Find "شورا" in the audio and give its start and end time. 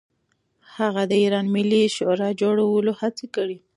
1.95-2.29